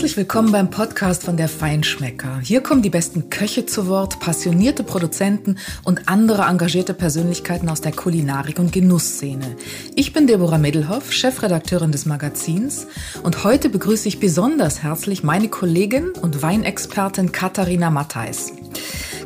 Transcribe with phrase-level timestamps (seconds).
[0.00, 2.38] Herzlich willkommen beim Podcast von der Feinschmecker.
[2.38, 7.92] Hier kommen die besten Köche zu Wort, passionierte Produzenten und andere engagierte Persönlichkeiten aus der
[7.92, 9.56] Kulinarik- und Genussszene.
[9.96, 12.86] Ich bin Deborah Middelhoff, Chefredakteurin des Magazins
[13.22, 18.54] und heute begrüße ich besonders herzlich meine Kollegin und Weinexpertin Katharina Mattheis.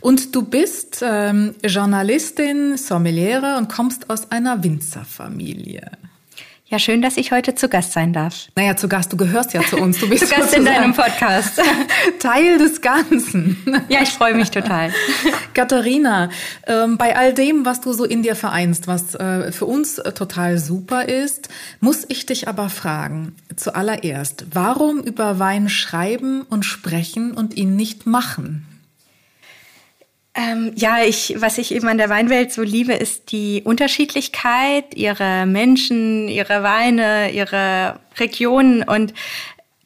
[0.00, 5.90] Und du bist ähm, Journalistin, Sommeliere und kommst aus einer Winzerfamilie.
[6.68, 8.48] Ja, schön, dass ich heute zu Gast sein darf.
[8.56, 10.00] Naja, zu Gast, du gehörst ja zu uns.
[10.00, 11.62] Du bist zu Gast in deinem Podcast.
[12.18, 13.56] Teil des Ganzen.
[13.88, 14.92] Ja, ich freue mich total.
[15.54, 16.28] Katharina,
[16.66, 20.10] ähm, bei all dem, was du so in dir vereinst, was äh, für uns äh,
[20.10, 27.30] total super ist, muss ich dich aber fragen, zuallererst, warum über Wein schreiben und sprechen
[27.30, 28.75] und ihn nicht machen?
[30.36, 35.46] Ähm, ja, ich, was ich eben an der Weinwelt so liebe, ist die Unterschiedlichkeit ihrer
[35.46, 38.82] Menschen, ihrer Weine, ihrer Regionen.
[38.82, 39.14] Und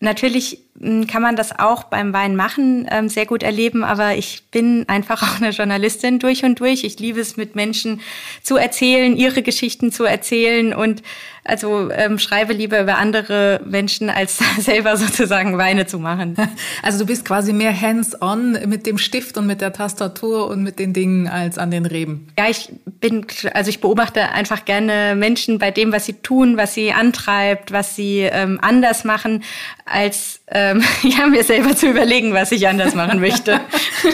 [0.01, 4.89] natürlich kann man das auch beim Wein machen, ähm, sehr gut erleben, aber ich bin
[4.89, 6.85] einfach auch eine Journalistin durch und durch.
[6.85, 8.01] Ich liebe es, mit Menschen
[8.43, 11.03] zu erzählen, ihre Geschichten zu erzählen und
[11.45, 16.37] also ähm, schreibe lieber über andere Menschen, als selber sozusagen Weine zu machen.
[16.83, 20.79] Also du bist quasi mehr hands-on mit dem Stift und mit der Tastatur und mit
[20.79, 22.29] den Dingen als an den Reben.
[22.39, 22.71] Ja, ich
[23.01, 27.73] bin, also ich beobachte einfach gerne Menschen bei dem, was sie tun, was sie antreibt,
[27.73, 29.43] was sie ähm, anders machen,
[29.85, 33.61] als ähm, ja, mir selber zu überlegen, was ich anders machen möchte.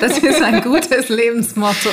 [0.00, 1.90] Das ist ein gutes Lebensmotto.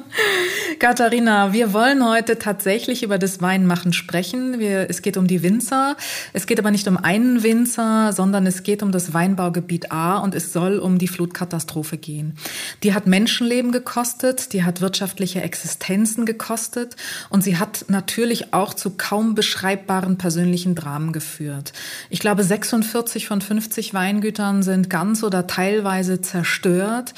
[0.78, 4.58] Katharina, wir wollen heute tatsächlich über das Weinmachen sprechen.
[4.58, 5.96] Wir, es geht um die Winzer.
[6.32, 10.34] Es geht aber nicht um einen Winzer, sondern es geht um das Weinbaugebiet A und
[10.34, 12.34] es soll um die Flutkatastrophe gehen.
[12.82, 16.96] Die hat Menschenleben gekostet, die hat wirtschaftliche Existenzen gekostet
[17.30, 21.72] und sie hat natürlich auch zu kaum beschreibbaren persönlichen Dramen geführt.
[22.10, 27.14] Ich glaube, 46 von 50 Weingütern sind ganz oder teilweise zerstört.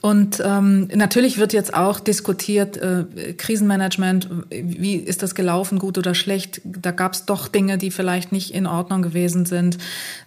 [0.00, 6.14] Und ähm, natürlich wird jetzt auch diskutiert, äh, Krisenmanagement, wie ist das gelaufen, gut oder
[6.14, 6.60] schlecht?
[6.64, 9.78] Da gab es doch Dinge, die vielleicht nicht in Ordnung gewesen sind.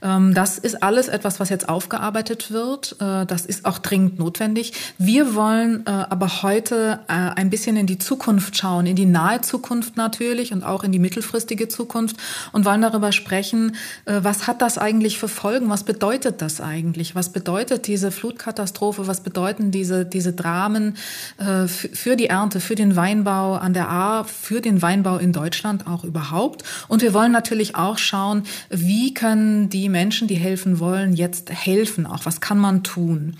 [0.02, 2.96] Ähm, das ist alles etwas, was jetzt aufgearbeitet wird.
[3.00, 4.74] Äh, das ist auch dringend notwendig.
[4.98, 9.42] Wir wollen äh, aber heute äh, ein bisschen in die Zukunft schauen, in die nahe
[9.42, 12.18] Zukunft natürlich und auch in die mittelfristige Zukunft
[12.52, 13.76] und wollen darüber sprechen,
[14.06, 15.70] äh, was hat das eigentlich für Folgen?
[15.70, 17.16] Was bedeutet das eigentlich?
[17.16, 19.08] Was bedeutet diese Flutkatastrophe?
[19.08, 20.98] Was bedeuten diese, diese Dramen
[21.38, 25.88] äh, für die Ernte, für den Weinbau an der A, für den Weinbau in Deutschland
[25.88, 26.64] auch überhaupt.
[26.88, 32.06] Und wir wollen natürlich auch schauen, wie können die Menschen, die helfen wollen, jetzt helfen
[32.06, 32.26] auch.
[32.26, 33.36] Was kann man tun?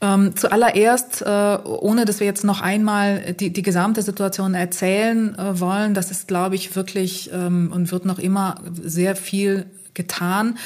[0.00, 5.58] Ähm, zuallererst, äh, ohne dass wir jetzt noch einmal die, die gesamte Situation erzählen äh,
[5.58, 10.56] wollen, das ist, glaube ich, wirklich ähm, und wird noch immer sehr viel getan.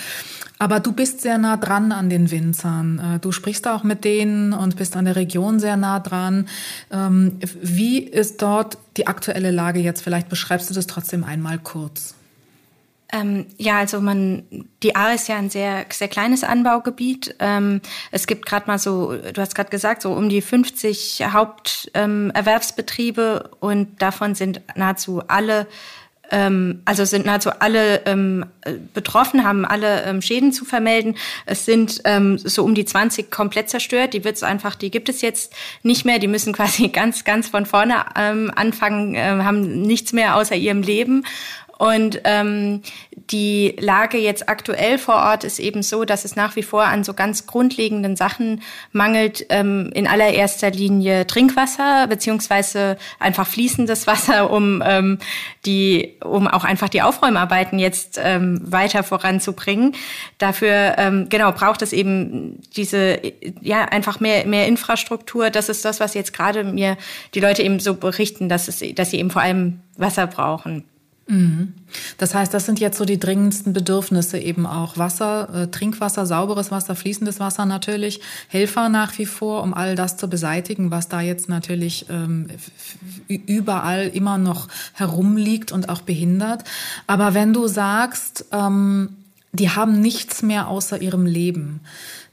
[0.63, 3.17] Aber du bist sehr nah dran an den Winzern.
[3.17, 6.47] Äh, du sprichst auch mit denen und bist an der Region sehr nah dran.
[6.93, 10.03] Ähm, wie ist dort die aktuelle Lage jetzt?
[10.03, 12.15] Vielleicht beschreibst du das trotzdem einmal kurz.
[13.13, 14.45] Ähm, ja, also man,
[14.85, 17.35] die A ist ja ein sehr, sehr kleines Anbaugebiet.
[17.41, 17.81] Ähm,
[18.13, 23.57] es gibt gerade mal so, du hast gerade gesagt, so um die 50 Haupterwerbsbetriebe ähm,
[23.59, 25.67] und davon sind nahezu alle
[26.33, 28.47] ähm, also sind nahezu alle ähm,
[28.95, 31.17] betroffen, haben alle ähm, Schäden zu vermelden.
[31.47, 34.15] Es sind ähm, so um die 20 komplett zerstört.
[34.15, 35.53] Die wird's einfach, die gibt es jetzt
[35.83, 36.19] nicht mehr.
[36.19, 40.83] Die müssen quasi ganz, ganz von vorne ähm, anfangen, äh, haben nichts mehr außer ihrem
[40.83, 41.25] Leben.
[41.83, 46.63] Und ähm, die Lage jetzt aktuell vor Ort ist eben so, dass es nach wie
[46.63, 48.63] vor an so ganz grundlegenden Sachen
[48.93, 49.47] mangelt.
[49.49, 55.19] Ähm, in allererster Linie Trinkwasser beziehungsweise einfach fließendes Wasser, um ähm,
[55.67, 59.97] die, um auch einfach die Aufräumarbeiten jetzt ähm, weiter voranzubringen.
[60.39, 63.21] Dafür ähm, genau braucht es eben diese
[63.61, 65.51] ja einfach mehr mehr Infrastruktur.
[65.51, 66.97] Das ist das, was jetzt gerade mir
[67.35, 70.85] die Leute eben so berichten, dass es, dass sie eben vor allem Wasser brauchen.
[71.29, 71.75] Mhm.
[72.19, 76.71] Das heißt, das sind jetzt so die dringendsten Bedürfnisse eben auch Wasser, äh, Trinkwasser, sauberes
[76.71, 81.21] Wasser, fließendes Wasser natürlich, Helfer nach wie vor, um all das zu beseitigen, was da
[81.21, 82.49] jetzt natürlich ähm,
[83.29, 86.65] überall immer noch herumliegt und auch behindert.
[87.07, 89.17] Aber wenn du sagst, ähm,
[89.53, 91.81] die haben nichts mehr außer ihrem Leben,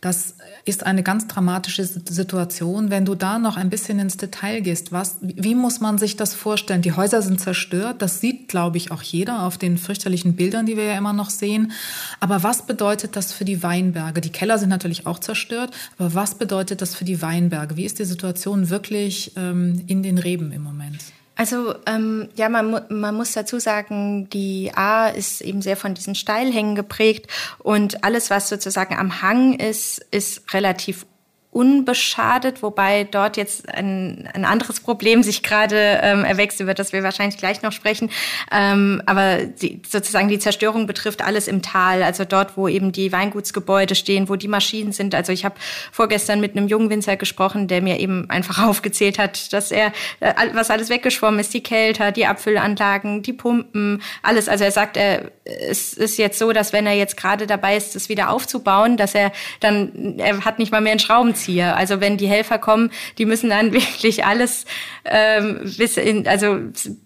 [0.02, 2.90] das ist eine ganz dramatische Situation.
[2.90, 6.34] Wenn du da noch ein bisschen ins Detail gehst, was, wie muss man sich das
[6.34, 6.82] vorstellen?
[6.82, 8.02] Die Häuser sind zerstört.
[8.02, 11.30] Das sieht, glaube ich, auch jeder auf den fürchterlichen Bildern, die wir ja immer noch
[11.30, 11.74] sehen.
[12.22, 14.22] Aber was bedeutet das für die Weinberge?
[14.22, 15.72] Die Keller sind natürlich auch zerstört.
[15.98, 17.76] Aber was bedeutet das für die Weinberge?
[17.76, 21.00] Wie ist die Situation wirklich ähm, in den Reben im Moment?
[21.40, 26.14] Also ähm, ja, man, man muss dazu sagen, die A ist eben sehr von diesen
[26.14, 27.28] Steilhängen geprägt
[27.60, 31.06] und alles, was sozusagen am Hang ist, ist relativ
[31.52, 37.02] unbeschadet, wobei dort jetzt ein, ein anderes Problem sich gerade ähm, erwächst, über das wir
[37.02, 38.12] wahrscheinlich gleich noch sprechen.
[38.52, 43.12] Ähm, aber die, sozusagen die Zerstörung betrifft alles im Tal, also dort, wo eben die
[43.12, 45.16] Weingutsgebäude stehen, wo die Maschinen sind.
[45.16, 45.56] Also ich habe
[45.92, 49.88] vorgestern mit einem jungen Winzer gesprochen, der mir eben einfach aufgezählt hat, dass er,
[50.20, 54.50] äh, was alles weggeschwommen ist, die Kälter, die Abfüllanlagen, die Pumpen, alles.
[54.50, 57.96] Also er sagt, er, es ist jetzt so, dass wenn er jetzt gerade dabei ist,
[57.96, 59.32] das wieder aufzubauen, dass er
[59.62, 61.00] dann, er hat nicht mal mehr einen
[61.40, 61.76] Schraubenzieher.
[61.78, 64.66] Also wenn die Helfer kommen, die müssen dann wirklich alles
[65.06, 66.60] ähm, bis in, also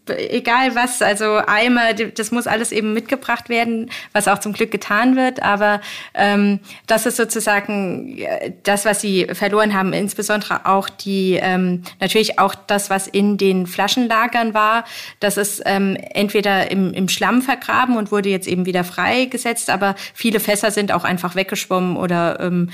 [0.07, 5.15] egal was, also Eimer, das muss alles eben mitgebracht werden, was auch zum Glück getan
[5.15, 5.41] wird.
[5.41, 5.81] Aber
[6.13, 8.19] ähm, das ist sozusagen
[8.63, 13.67] das, was sie verloren haben, insbesondere auch die ähm, natürlich auch das, was in den
[13.67, 14.85] Flaschenlagern war.
[15.19, 19.95] Das ist ähm, entweder im, im Schlamm vergraben und wurde jetzt eben wieder freigesetzt, aber
[20.13, 22.69] viele Fässer sind auch einfach weggeschwommen oder ähm,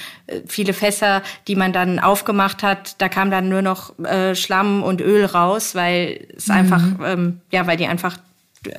[0.47, 5.01] viele Fässer, die man dann aufgemacht hat, da kam dann nur noch äh, Schlamm und
[5.01, 6.53] Öl raus, weil es mhm.
[6.53, 8.19] einfach, ähm, ja, weil die einfach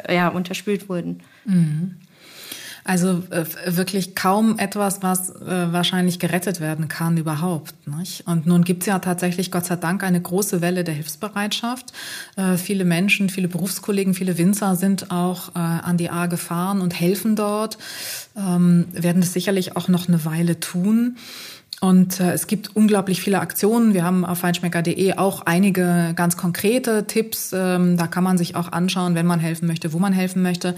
[0.08, 1.20] ja, unterspült wurden.
[1.44, 1.96] Mhm.
[2.84, 7.74] Also äh, wirklich kaum etwas, was äh, wahrscheinlich gerettet werden kann überhaupt.
[7.86, 8.26] Nicht?
[8.26, 11.92] Und nun gibt es ja tatsächlich, Gott sei Dank, eine große Welle der Hilfsbereitschaft.
[12.36, 16.98] Äh, viele Menschen, viele Berufskollegen, viele Winzer sind auch äh, an die A gefahren und
[16.98, 17.78] helfen dort,
[18.36, 21.16] ähm, werden es sicherlich auch noch eine Weile tun.
[21.82, 23.94] Und äh, es gibt unglaublich viele Aktionen.
[23.94, 27.54] Wir haben auf feinschmecker.de auch einige ganz konkrete Tipps.
[27.54, 30.74] Ähm, da kann man sich auch anschauen, wenn man helfen möchte, wo man helfen möchte.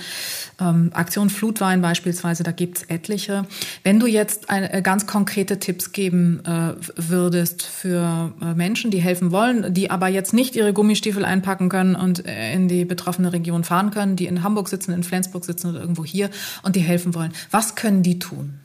[0.61, 3.47] Ähm, Aktion Flutwein beispielsweise, da gibt's etliche.
[3.83, 9.01] Wenn du jetzt eine, äh, ganz konkrete Tipps geben äh, würdest für äh, Menschen, die
[9.01, 13.33] helfen wollen, die aber jetzt nicht ihre Gummistiefel einpacken können und äh, in die betroffene
[13.33, 16.31] Region fahren können, die in Hamburg sitzen, in Flensburg sitzen oder irgendwo hier
[16.63, 18.61] und die helfen wollen, was können die tun?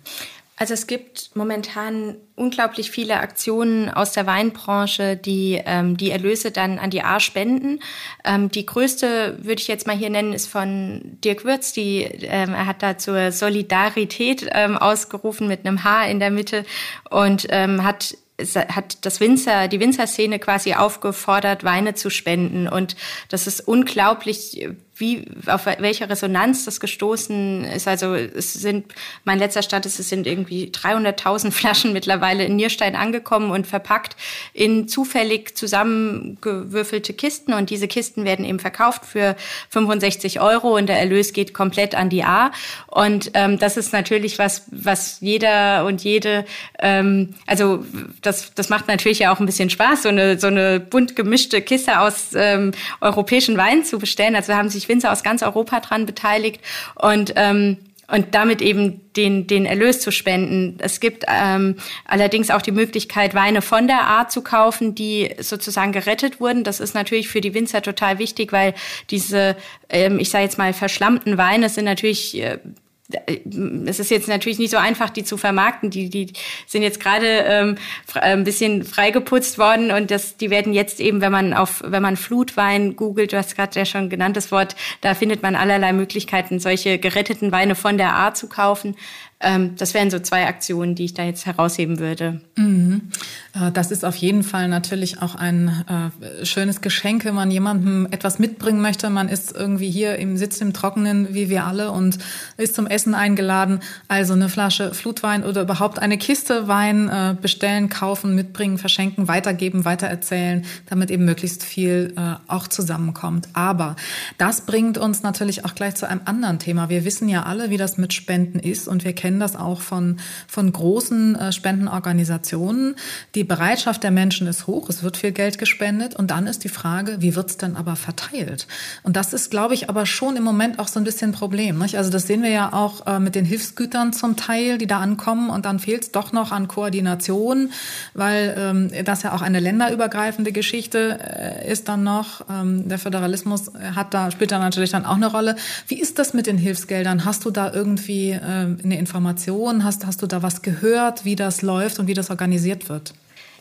[0.59, 6.79] Also es gibt momentan unglaublich viele Aktionen aus der Weinbranche, die ähm, die Erlöse dann
[6.79, 7.79] an die A spenden.
[8.25, 11.73] Ähm, die größte würde ich jetzt mal hier nennen, ist von Dirk Würz.
[11.73, 16.65] Die, ähm, er hat da zur Solidarität ähm, ausgerufen mit einem H in der Mitte
[17.11, 22.67] und ähm, hat hat das Winzer, die Winzerszene quasi aufgefordert, Weine zu spenden.
[22.67, 22.95] Und
[23.29, 27.87] das ist unglaublich, wie, auf welche Resonanz das gestoßen ist.
[27.87, 32.95] Also es sind, mein letzter Stand ist, es sind irgendwie 300.000 Flaschen mittlerweile in Nierstein
[32.95, 34.15] angekommen und verpackt
[34.53, 39.35] in zufällig zusammengewürfelte Kisten und diese Kisten werden eben verkauft für
[39.69, 42.51] 65 Euro und der Erlös geht komplett an die A.
[42.87, 46.45] Und ähm, das ist natürlich was, was jeder und jede,
[46.79, 47.85] ähm, also
[48.21, 51.61] das, das macht natürlich ja auch ein bisschen Spaß, so eine, so eine bunt gemischte
[51.61, 54.35] Kiste aus ähm, europäischen Weinen zu bestellen.
[54.35, 56.61] Also haben sich Winzer aus ganz Europa dran beteiligt
[56.95, 57.77] und ähm,
[58.09, 60.77] und damit eben den, den Erlös zu spenden.
[60.79, 61.75] Es gibt ähm,
[62.05, 66.63] allerdings auch die Möglichkeit, Weine von der Art zu kaufen, die sozusagen gerettet wurden.
[66.63, 68.73] Das ist natürlich für die Winzer total wichtig, weil
[69.09, 69.57] diese,
[69.89, 72.59] ähm, ich sage jetzt mal, verschlammten Weine sind natürlich äh,
[73.09, 75.89] es ist jetzt natürlich nicht so einfach, die zu vermarkten.
[75.89, 76.33] Die, die
[76.65, 77.77] sind jetzt gerade ähm,
[78.15, 82.17] ein bisschen freigeputzt worden und das, die werden jetzt eben, wenn man auf, wenn man
[82.17, 86.99] Flutwein googelt, du hast gerade ja schon genanntes Wort, da findet man allerlei Möglichkeiten, solche
[86.99, 88.95] geretteten Weine von der Art zu kaufen.
[89.39, 92.41] Ähm, das wären so zwei Aktionen, die ich da jetzt herausheben würde.
[92.55, 93.09] Mhm.
[93.53, 98.07] Äh, das ist auf jeden Fall natürlich auch ein äh, schönes Geschenk, wenn man jemandem
[98.09, 99.11] etwas mitbringen möchte.
[99.11, 102.17] Man ist irgendwie hier im Sitz im Trockenen, wie wir alle, und
[102.57, 103.81] ist zum Essen eingeladen.
[104.07, 109.85] Also eine Flasche Flutwein oder überhaupt eine Kiste Wein äh, bestellen, kaufen, mitbringen, verschenken, weitergeben,
[109.85, 112.13] weitererzählen, damit eben möglichst viel
[112.47, 113.49] auch zusammenkommt.
[113.53, 113.95] Aber
[114.37, 116.89] das bringt uns natürlich auch gleich zu einem anderen Thema.
[116.89, 119.81] Wir wissen ja alle, wie das mit Spenden ist und wir kennen kennen das auch
[119.81, 122.95] von, von großen äh, Spendenorganisationen.
[123.35, 126.69] Die Bereitschaft der Menschen ist hoch, es wird viel Geld gespendet und dann ist die
[126.69, 128.67] Frage, wie wird es denn aber verteilt?
[129.03, 131.77] Und das ist, glaube ich, aber schon im Moment auch so ein bisschen ein Problem.
[131.77, 131.97] Nicht?
[131.97, 135.49] Also das sehen wir ja auch äh, mit den Hilfsgütern zum Teil, die da ankommen
[135.49, 137.71] und dann fehlt es doch noch an Koordination,
[138.13, 142.45] weil ähm, das ja auch eine länderübergreifende Geschichte äh, ist dann noch.
[142.49, 145.57] Ähm, der Föderalismus hat da, spielt da natürlich dann auch eine Rolle.
[145.89, 147.25] Wie ist das mit den Hilfsgeldern?
[147.25, 149.16] Hast du da irgendwie äh, eine Information?
[149.17, 149.83] Informationen?
[149.83, 153.13] Hast, hast du da was gehört, wie das läuft und wie das organisiert wird?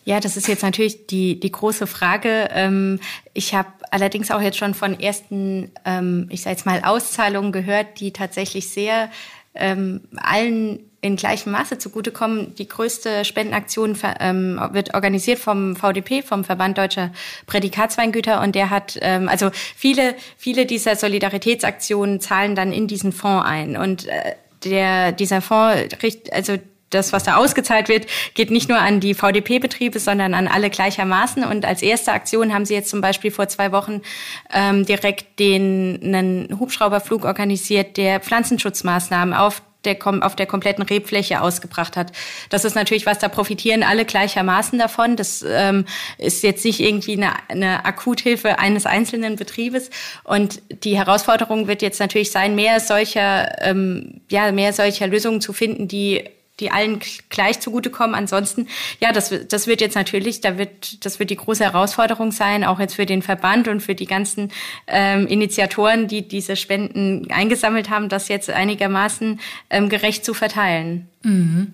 [0.05, 2.49] Ja, das ist jetzt natürlich die, die große Frage.
[2.53, 3.01] Ähm,
[3.33, 7.99] ich habe allerdings auch jetzt schon von ersten, ähm, ich sage jetzt mal, Auszahlungen gehört,
[7.99, 9.11] die tatsächlich sehr
[9.55, 12.55] ähm, allen in gleichem Maße zugutekommen.
[12.57, 17.13] Die größte Spendenaktion wird organisiert vom VDP, vom Verband Deutscher
[17.47, 23.77] Prädikatsweingüter und der hat, also viele, viele dieser Solidaritätsaktionen zahlen dann in diesen Fonds ein
[23.77, 24.35] und äh,
[24.65, 25.97] der, dieser Fonds,
[26.31, 26.59] also
[26.91, 31.45] das, was da ausgezahlt wird, geht nicht nur an die VDP-Betriebe, sondern an alle gleichermaßen.
[31.45, 34.03] Und als erste Aktion haben sie jetzt zum Beispiel vor zwei Wochen
[34.53, 41.97] ähm, direkt den einen Hubschrauberflug organisiert, der Pflanzenschutzmaßnahmen auf der, auf der kompletten Rebfläche ausgebracht
[41.97, 42.13] hat.
[42.51, 45.17] Das ist natürlich was, da profitieren alle gleichermaßen davon.
[45.17, 45.87] Das ähm,
[46.19, 49.91] ist jetzt nicht irgendwie eine, eine Akuthilfe eines einzelnen Betriebes.
[50.25, 55.53] Und die Herausforderung wird jetzt natürlich sein, mehr solcher, ähm, ja, mehr solcher Lösungen zu
[55.53, 56.25] finden, die
[56.61, 58.15] die allen gleich zugutekommen.
[58.15, 58.69] Ansonsten,
[59.01, 62.81] ja, das, das wird jetzt natürlich, da wird, das wird die große Herausforderung sein, auch
[62.81, 64.53] jetzt für den Verband und für die ganzen
[64.87, 71.09] ähm, Initiatoren, die diese Spenden eingesammelt haben, das jetzt einigermaßen ähm, gerecht zu verteilen.
[71.27, 71.73] Mhm.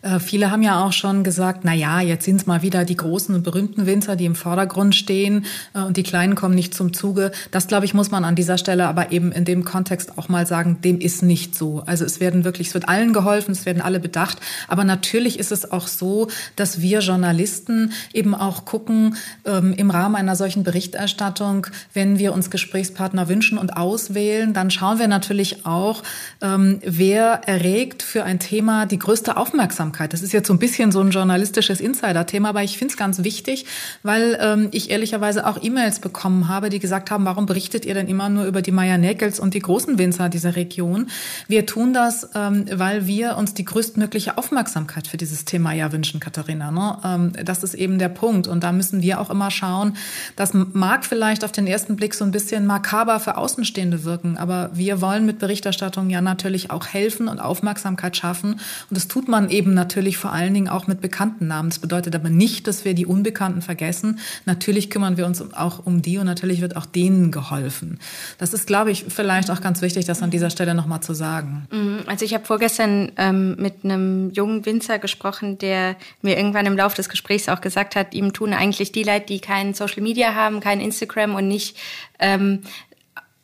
[0.00, 2.96] Äh, viele haben ja auch schon gesagt, na ja, jetzt sind es mal wieder die
[2.96, 6.94] großen und berühmten Winzer, die im Vordergrund stehen äh, und die Kleinen kommen nicht zum
[6.94, 7.30] Zuge.
[7.50, 10.46] Das, glaube ich, muss man an dieser Stelle aber eben in dem Kontext auch mal
[10.46, 11.82] sagen, dem ist nicht so.
[11.84, 14.38] Also es werden wirklich, es wird allen geholfen, es werden alle bedacht.
[14.66, 20.16] Aber natürlich ist es auch so, dass wir Journalisten eben auch gucken, ähm, im Rahmen
[20.16, 26.02] einer solchen Berichterstattung, wenn wir uns Gesprächspartner wünschen und auswählen, dann schauen wir natürlich auch,
[26.40, 30.12] ähm, wer erregt für ein Thema die größte Aufmerksamkeit.
[30.12, 33.22] Das ist jetzt so ein bisschen so ein journalistisches Insider-Thema, aber ich finde es ganz
[33.22, 33.66] wichtig,
[34.02, 38.08] weil ähm, ich ehrlicherweise auch E-Mails bekommen habe, die gesagt haben, warum berichtet ihr denn
[38.08, 41.08] immer nur über die Meier-Näkels und die großen Winzer dieser Region?
[41.48, 46.20] Wir tun das, ähm, weil wir uns die größtmögliche Aufmerksamkeit für dieses Thema ja wünschen,
[46.20, 46.70] Katharina.
[46.70, 46.98] Ne?
[47.04, 48.48] Ähm, das ist eben der Punkt.
[48.48, 49.96] Und da müssen wir auch immer schauen,
[50.36, 54.70] das mag vielleicht auf den ersten Blick so ein bisschen makaber für Außenstehende wirken, aber
[54.72, 58.60] wir wollen mit Berichterstattung ja natürlich auch helfen und Aufmerksamkeit schaffen.
[58.90, 61.70] Und das tut man eben natürlich vor allen Dingen auch mit bekannten Namen.
[61.70, 64.18] Das bedeutet aber nicht, dass wir die Unbekannten vergessen.
[64.44, 67.98] Natürlich kümmern wir uns auch um die und natürlich wird auch denen geholfen.
[68.38, 71.66] Das ist, glaube ich, vielleicht auch ganz wichtig, das an dieser Stelle nochmal zu sagen.
[71.70, 72.00] Mhm.
[72.06, 76.96] Also ich habe vorgestern ähm, mit einem jungen Winzer gesprochen, der mir irgendwann im Laufe
[76.96, 80.60] des Gesprächs auch gesagt hat, ihm tun eigentlich die Leute, die kein Social Media haben,
[80.60, 81.76] kein Instagram und nicht
[82.18, 82.62] ähm,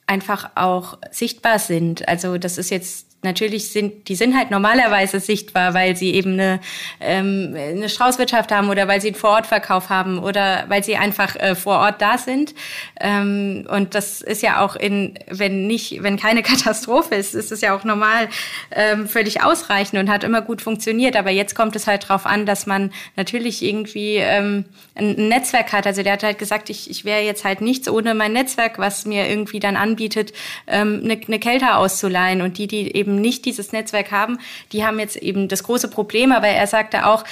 [0.07, 2.07] einfach auch sichtbar sind.
[2.09, 6.61] Also das ist jetzt natürlich sind, die sind halt normalerweise sichtbar, weil sie eben eine,
[7.00, 11.55] ähm, eine Straußwirtschaft haben oder weil sie einen Vorortverkauf haben oder weil sie einfach äh,
[11.55, 12.55] vor Ort da sind.
[13.00, 17.61] Ähm, und das ist ja auch in, wenn nicht, wenn keine Katastrophe ist, ist es
[17.61, 18.29] ja auch normal
[18.71, 21.17] ähm, völlig ausreichend und hat immer gut funktioniert.
[21.17, 24.64] Aber jetzt kommt es halt drauf an, dass man natürlich irgendwie ähm,
[24.95, 25.87] ein Netzwerk hat.
[25.87, 29.07] Also der hat halt gesagt, ich, ich wäre jetzt halt nichts ohne mein Netzwerk, was
[29.07, 30.33] mir irgendwie dann anbietet,
[30.67, 34.38] ähm, eine, eine Kälte auszuleihen und die, die eben eben nicht dieses Netzwerk haben,
[34.73, 36.33] die haben jetzt eben das große Problem.
[36.33, 37.25] Aber er sagte auch,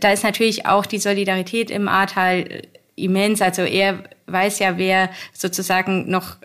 [0.00, 2.62] da ist natürlich auch die Solidarität im Ahrtal
[2.96, 3.40] immens.
[3.40, 6.36] Also er weiß ja, wer sozusagen noch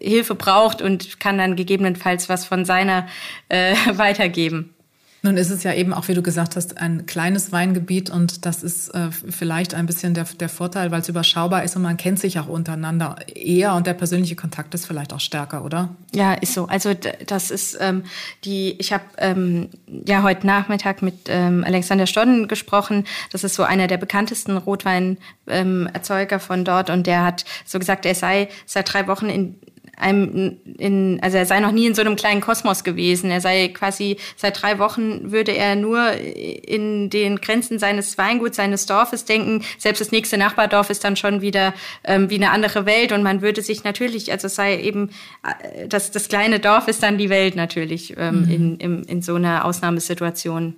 [0.00, 3.06] Hilfe braucht und kann dann gegebenenfalls was von seiner
[3.48, 4.74] äh, weitergeben.
[5.22, 8.62] Nun ist es ja eben auch, wie du gesagt hast, ein kleines Weingebiet und das
[8.62, 12.18] ist äh, vielleicht ein bisschen der, der Vorteil, weil es überschaubar ist und man kennt
[12.18, 15.90] sich auch untereinander eher und der persönliche Kontakt ist vielleicht auch stärker, oder?
[16.14, 16.66] Ja, ist so.
[16.66, 16.94] Also
[17.26, 18.04] das ist ähm,
[18.44, 19.68] die, ich habe ähm,
[20.06, 23.04] ja heute Nachmittag mit ähm, Alexander Stodden gesprochen.
[23.30, 28.06] Das ist so einer der bekanntesten Rotweinerzeuger ähm, von dort und der hat so gesagt,
[28.06, 29.56] er sei seit drei Wochen in
[30.00, 33.30] einem in, also er sei noch nie in so einem kleinen Kosmos gewesen.
[33.30, 38.86] Er sei quasi seit drei Wochen würde er nur in den Grenzen seines Weinguts, seines
[38.86, 39.62] Dorfes denken.
[39.78, 43.42] Selbst das nächste Nachbardorf ist dann schon wieder ähm, wie eine andere Welt und man
[43.42, 45.10] würde sich natürlich, also es sei eben
[45.44, 48.50] äh, das, das kleine Dorf ist dann die Welt natürlich ähm, mhm.
[48.50, 50.74] in, in, in so einer Ausnahmesituation.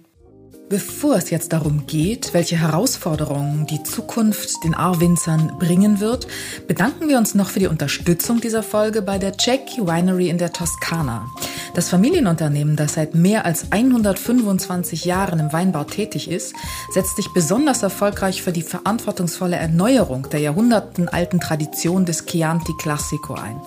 [0.68, 6.26] Bevor es jetzt darum geht, welche Herausforderungen die Zukunft den Arwinzern bringen wird,
[6.66, 10.52] bedanken wir uns noch für die Unterstützung dieser Folge bei der Jackie Winery in der
[10.52, 11.26] Toskana.
[11.74, 16.54] Das Familienunternehmen, das seit mehr als 125 Jahren im Weinbau tätig ist,
[16.90, 23.58] setzt sich besonders erfolgreich für die verantwortungsvolle Erneuerung der jahrhundertenalten Tradition des Chianti Classico ein.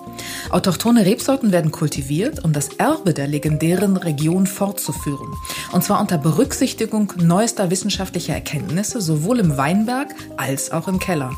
[0.52, 5.34] Autochtone Rebsorten werden kultiviert, um das Erbe der legendären Region fortzuführen.
[5.72, 6.85] Und zwar unter Berücksichtigung
[7.18, 11.32] neuester wissenschaftlicher Erkenntnisse sowohl im Weinberg als auch im Keller.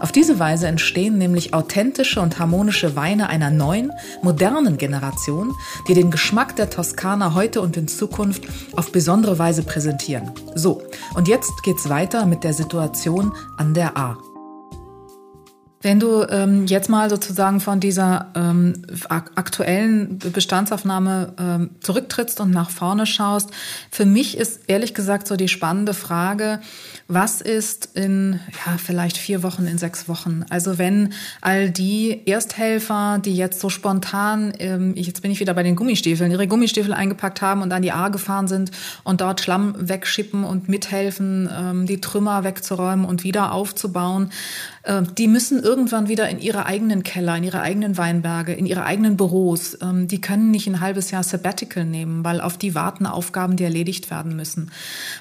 [0.00, 3.92] Auf diese Weise entstehen nämlich authentische und harmonische Weine einer neuen,
[4.22, 5.52] modernen Generation,
[5.88, 8.44] die den Geschmack der Toskana heute und in Zukunft
[8.76, 10.32] auf besondere Weise präsentieren.
[10.54, 10.82] So,
[11.14, 14.18] und jetzt geht's weiter mit der Situation an der A.
[15.82, 22.70] Wenn du ähm, jetzt mal sozusagen von dieser ähm, aktuellen Bestandsaufnahme ähm, zurücktrittst und nach
[22.70, 23.50] vorne schaust,
[23.90, 26.60] für mich ist ehrlich gesagt so die spannende Frage,
[27.14, 30.44] was ist in ja, vielleicht vier Wochen, in sechs Wochen?
[30.48, 35.62] Also wenn all die Ersthelfer, die jetzt so spontan, ähm, jetzt bin ich wieder bei
[35.62, 38.70] den Gummistiefeln, ihre Gummistiefel eingepackt haben und an die A gefahren sind
[39.04, 44.30] und dort Schlamm wegschippen und mithelfen, ähm, die Trümmer wegzuräumen und wieder aufzubauen,
[44.82, 48.84] äh, die müssen irgendwann wieder in ihre eigenen Keller, in ihre eigenen Weinberge, in ihre
[48.84, 49.78] eigenen Büros.
[49.80, 53.64] Ähm, die können nicht ein halbes Jahr Sabbatical nehmen, weil auf die warten Aufgaben, die
[53.64, 54.70] erledigt werden müssen.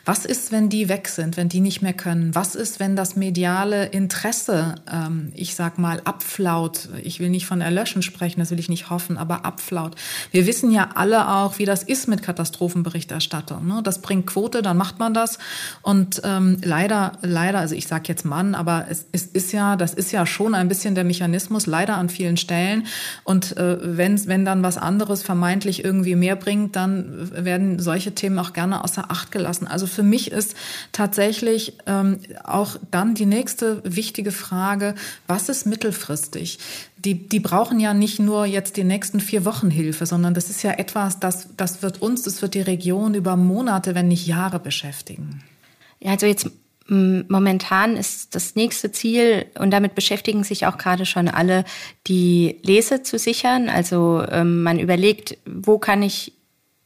[0.05, 2.33] Was ist, wenn die weg sind, wenn die nicht mehr können?
[2.35, 6.89] Was ist, wenn das mediale Interesse, ähm, ich sag mal, abflaut?
[7.03, 9.95] Ich will nicht von Erlöschen sprechen, das will ich nicht hoffen, aber abflaut.
[10.31, 13.67] Wir wissen ja alle auch, wie das ist mit Katastrophenberichterstattung.
[13.67, 13.81] Ne?
[13.83, 15.39] Das bringt Quote, dann macht man das.
[15.81, 19.93] Und ähm, leider, leider, also ich sage jetzt Mann, aber es, es ist ja, das
[19.93, 22.85] ist ja schon ein bisschen der Mechanismus, leider an vielen Stellen.
[23.23, 28.39] Und äh, wenn, wenn dann was anderes vermeintlich irgendwie mehr bringt, dann werden solche Themen
[28.39, 29.67] auch gerne außer Acht gelassen.
[29.67, 30.55] Also für mich ist
[30.91, 34.95] tatsächlich ähm, auch dann die nächste wichtige Frage,
[35.27, 36.59] was ist mittelfristig?
[36.97, 40.63] Die, die brauchen ja nicht nur jetzt die nächsten vier Wochen Hilfe, sondern das ist
[40.63, 44.59] ja etwas, das, das wird uns, das wird die Region über Monate, wenn nicht Jahre
[44.59, 45.43] beschäftigen.
[45.99, 46.49] Ja, also jetzt
[46.93, 51.63] Momentan ist das nächste Ziel, und damit beschäftigen sich auch gerade schon alle,
[52.07, 53.69] die Lese zu sichern.
[53.69, 56.33] Also ähm, man überlegt, wo kann ich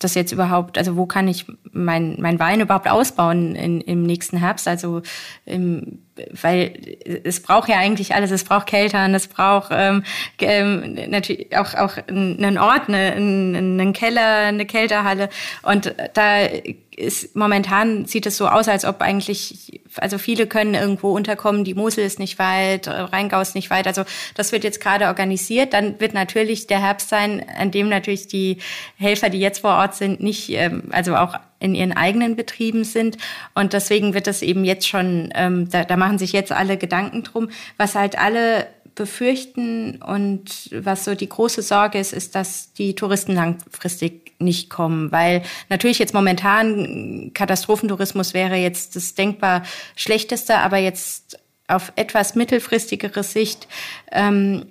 [0.06, 4.38] das jetzt überhaupt, also wo kann ich mein, mein Wein überhaupt ausbauen in, im nächsten
[4.38, 4.68] Herbst?
[4.68, 5.02] Also
[5.46, 6.00] im,
[6.41, 10.04] weil es braucht ja eigentlich alles, es braucht Keltern, es braucht ähm,
[10.39, 15.30] ähm, natürlich auch, auch einen Ort, eine, einen Keller, eine Kälterhalle.
[15.63, 16.48] Und da
[16.97, 21.73] ist momentan sieht es so aus, als ob eigentlich, also viele können irgendwo unterkommen, die
[21.73, 23.88] Mosel ist nicht weit, Rheingau ist nicht weit.
[23.88, 24.03] Also
[24.36, 25.73] das wird jetzt gerade organisiert.
[25.73, 28.58] Dann wird natürlich der Herbst sein, an dem natürlich die
[28.97, 33.17] Helfer, die jetzt vor Ort sind, nicht, ähm, also auch in ihren eigenen Betrieben sind.
[33.53, 37.23] Und deswegen wird das eben jetzt schon, ähm, da, da machen sich jetzt alle Gedanken
[37.23, 37.49] drum.
[37.77, 40.01] Was halt alle befürchten.
[40.01, 45.43] Und was so die große Sorge ist, ist, dass die Touristen langfristig nicht kommen, weil
[45.69, 49.63] natürlich jetzt momentan Katastrophentourismus wäre jetzt das denkbar
[49.95, 53.67] schlechteste, aber jetzt auf etwas mittelfristigere Sicht
[54.12, 54.65] ähm,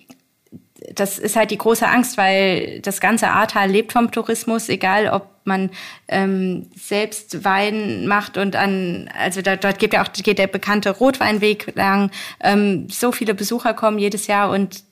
[0.93, 5.34] das ist halt die große Angst, weil das ganze Ahrtal lebt vom Tourismus, egal ob
[5.47, 5.71] man
[6.09, 10.91] ähm, selbst Wein macht und an, also da, dort geht ja auch geht der bekannte
[10.91, 12.11] Rotweinweg lang.
[12.41, 14.85] Ähm, so viele Besucher kommen jedes Jahr und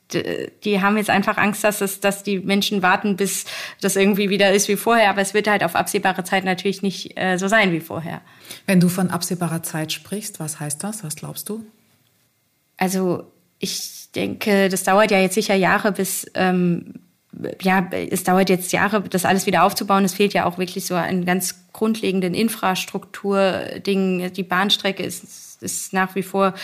[0.64, 3.44] die haben jetzt einfach Angst, dass es, dass die Menschen warten, bis
[3.80, 5.10] das irgendwie wieder ist wie vorher.
[5.10, 8.20] Aber es wird halt auf absehbare Zeit natürlich nicht äh, so sein wie vorher.
[8.66, 11.04] Wenn du von absehbarer Zeit sprichst, was heißt das?
[11.04, 11.64] Was glaubst du?
[12.76, 13.24] Also
[13.58, 16.94] ich denke, das dauert ja jetzt sicher Jahre, bis ähm,
[17.62, 20.04] ja, es dauert jetzt Jahre, das alles wieder aufzubauen.
[20.04, 24.32] Es fehlt ja auch wirklich so ein ganz grundlegenden Infrastrukturding.
[24.32, 26.54] Die Bahnstrecke ist ist nach wie vor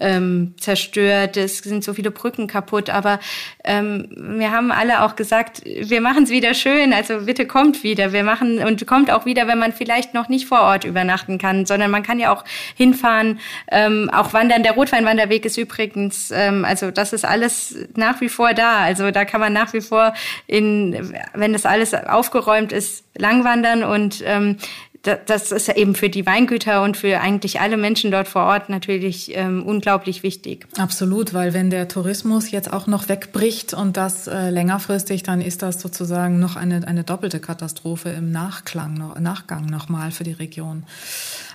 [0.00, 2.90] ähm, zerstört, es sind so viele Brücken kaputt.
[2.90, 3.20] Aber
[3.64, 6.92] ähm, wir haben alle auch gesagt, wir machen es wieder schön.
[6.92, 8.12] Also bitte kommt wieder.
[8.12, 11.66] Wir machen und kommt auch wieder, wenn man vielleicht noch nicht vor Ort übernachten kann,
[11.66, 12.44] sondern man kann ja auch
[12.76, 13.40] hinfahren,
[13.70, 14.62] ähm, auch wandern.
[14.62, 18.80] Der Rotweinwanderweg ist übrigens, ähm, also das ist alles nach wie vor da.
[18.80, 20.14] Also da kann man nach wie vor
[20.46, 24.56] in, wenn das alles aufgeräumt ist, langwandern und ähm,
[25.02, 28.68] das ist ja eben für die Weingüter und für eigentlich alle Menschen dort vor Ort
[28.68, 30.66] natürlich ähm, unglaublich wichtig.
[30.76, 35.62] Absolut, weil wenn der Tourismus jetzt auch noch wegbricht und das äh, längerfristig, dann ist
[35.62, 40.84] das sozusagen noch eine, eine doppelte Katastrophe im Nachklang, Nachgang nochmal für die Region.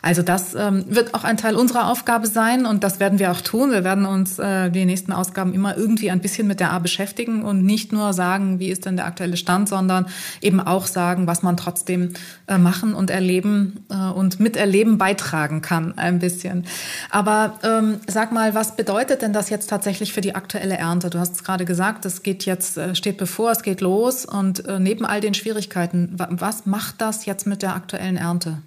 [0.03, 3.39] Also das ähm, wird auch ein Teil unserer Aufgabe sein und das werden wir auch
[3.39, 3.71] tun.
[3.71, 7.41] Wir werden uns äh, die nächsten Ausgaben immer irgendwie ein bisschen mit der A beschäftigen
[7.41, 10.07] und nicht nur sagen, wie ist denn der aktuelle Stand, sondern
[10.41, 12.09] eben auch sagen, was man trotzdem
[12.47, 16.65] äh, machen und erleben äh, und miterleben beitragen kann ein bisschen.
[17.09, 21.11] Aber ähm, sag mal, was bedeutet denn das jetzt tatsächlich für die aktuelle Ernte?
[21.11, 24.67] Du hast es gerade gesagt, es geht jetzt, äh, steht bevor, es geht los und
[24.67, 28.57] äh, neben all den Schwierigkeiten, was macht das jetzt mit der aktuellen Ernte?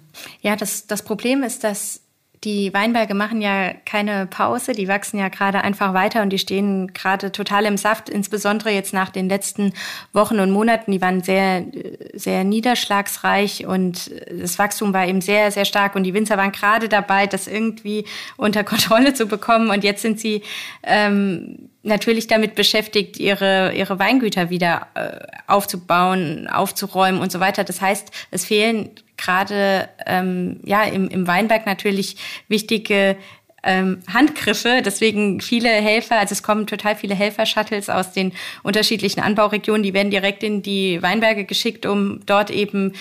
[0.41, 2.01] Ja, das, das Problem ist, dass
[2.43, 6.93] die Weinberge machen ja keine Pause, die wachsen ja gerade einfach weiter und die stehen
[6.93, 9.73] gerade total im Saft, insbesondere jetzt nach den letzten
[10.13, 10.91] Wochen und Monaten.
[10.91, 11.65] Die waren sehr,
[12.13, 16.89] sehr niederschlagsreich und das Wachstum war eben sehr, sehr stark und die Winzer waren gerade
[16.89, 18.05] dabei, das irgendwie
[18.37, 20.43] unter Kontrolle zu bekommen und jetzt sind sie
[20.83, 27.63] ähm, natürlich damit beschäftigt, ihre, ihre Weingüter wieder äh, aufzubauen, aufzuräumen und so weiter.
[27.63, 33.17] Das heißt, es fehlen gerade ähm, ja im, im Weinberg natürlich wichtige
[33.63, 38.31] ähm, Handgriffe, deswegen viele Helfer, also es kommen total viele Helfer-Shuttles aus den
[38.63, 42.93] unterschiedlichen Anbauregionen, die werden direkt in die Weinberge geschickt, um dort eben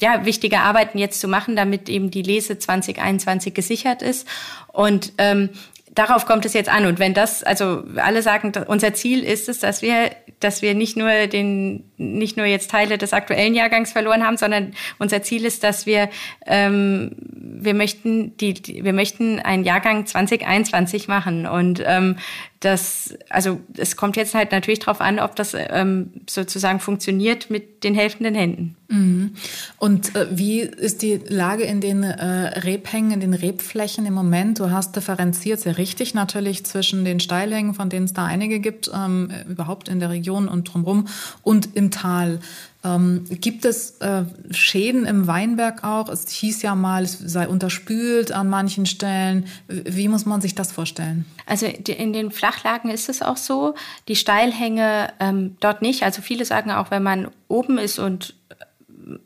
[0.00, 4.26] ja wichtige Arbeiten jetzt zu machen, damit eben die Lese 2021 gesichert ist.
[4.72, 5.50] Und ähm,
[5.98, 6.86] darauf kommt es jetzt an.
[6.86, 10.96] Und wenn das, also alle sagen, unser Ziel ist es, dass wir, dass wir nicht
[10.96, 15.64] nur den, nicht nur jetzt Teile des aktuellen Jahrgangs verloren haben, sondern unser Ziel ist,
[15.64, 16.08] dass wir,
[16.46, 21.46] ähm, wir möchten die, wir möchten einen Jahrgang 2021 machen.
[21.46, 22.16] Und ähm,
[22.60, 27.84] das, also es kommt jetzt halt natürlich darauf an, ob das ähm, sozusagen funktioniert mit
[27.84, 28.76] den helfenden Händen.
[28.88, 29.34] Mhm.
[29.78, 32.24] Und äh, wie ist die Lage in den äh,
[32.60, 34.58] Rebhängen, in den Rebflächen im Moment?
[34.58, 38.90] Du hast differenziert sehr richtig natürlich zwischen den Steilhängen, von denen es da einige gibt,
[38.92, 41.06] ähm, überhaupt in der Region und drumherum,
[41.42, 42.40] und im Tal.
[42.84, 46.08] Ähm, gibt es äh, Schäden im Weinberg auch?
[46.08, 49.46] Es hieß ja mal, es sei unterspült an manchen Stellen.
[49.66, 51.24] Wie muss man sich das vorstellen?
[51.46, 53.74] Also in den Flachlagen ist es auch so,
[54.06, 56.04] die Steilhänge ähm, dort nicht.
[56.04, 58.34] Also viele sagen auch, wenn man oben ist und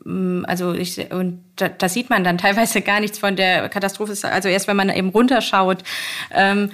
[0.03, 4.15] mm, also ich, und da, da, sieht man dann teilweise gar nichts von der Katastrophe.
[4.23, 5.83] Also erst wenn man eben runterschaut.
[6.31, 6.71] Ähm,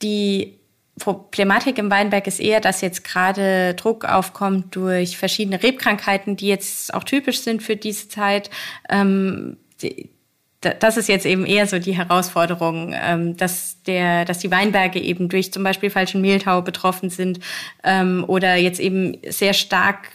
[0.00, 0.57] die
[0.98, 6.92] Problematik im Weinberg ist eher, dass jetzt gerade Druck aufkommt durch verschiedene Rebkrankheiten, die jetzt
[6.94, 8.50] auch typisch sind für diese Zeit.
[8.88, 10.10] Ähm, die,
[10.60, 15.28] das ist jetzt eben eher so die Herausforderung, ähm, dass der, dass die Weinberge eben
[15.28, 17.38] durch zum Beispiel falschen Mehltau betroffen sind
[17.84, 20.08] ähm, oder jetzt eben sehr stark